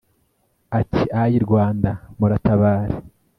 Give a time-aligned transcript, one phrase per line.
[0.79, 2.95] atiayi rwanda muratabare